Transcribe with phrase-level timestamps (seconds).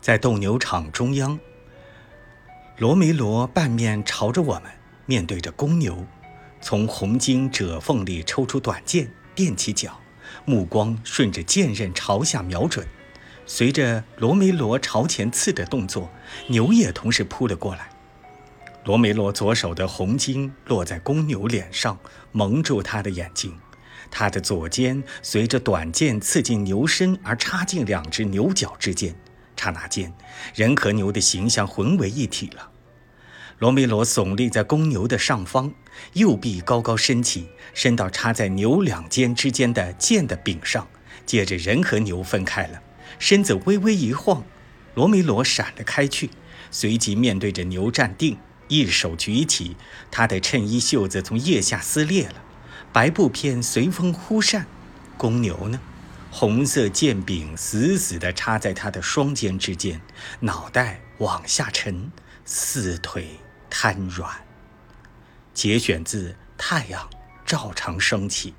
[0.00, 1.38] 在斗牛场中央，
[2.78, 4.72] 罗梅罗半面朝着我们，
[5.04, 6.06] 面对着公牛，
[6.62, 10.00] 从红巾褶缝里抽出短剑，踮起脚，
[10.46, 12.86] 目光顺着剑刃朝下瞄准。
[13.44, 16.08] 随着罗梅罗朝前刺的动作，
[16.46, 17.90] 牛也同时扑了过来。
[18.84, 21.98] 罗梅罗左手的红巾落在公牛脸上，
[22.32, 23.54] 蒙住他的眼睛。
[24.10, 29.14] 他的左肩随着短剑刺进牛身而插进两只牛角之间，
[29.60, 30.10] 刹那间，
[30.54, 32.70] 人和牛的形象混为一体了。
[33.58, 35.74] 罗梅罗耸立在公牛的上方，
[36.14, 40.88] 右臂高高伸起，伸到插在牛两肩之间的剑的柄上，
[41.26, 42.80] 接着人和牛分开了，
[43.18, 44.42] 身子微微一晃，
[44.94, 46.30] 罗梅罗闪了开去，
[46.70, 49.76] 随即面对着牛站定，一手举起，
[50.10, 52.36] 他的衬衣袖子从腋下撕裂了。
[52.94, 54.66] 白布片随风忽扇，
[55.18, 55.78] 公牛呢？
[56.30, 60.00] 红色剑柄死死地插在他的双肩之间，
[60.38, 62.10] 脑袋往下沉，
[62.44, 64.46] 四腿瘫软。
[65.52, 67.10] 节选自《太阳
[67.44, 68.52] 照常升起》。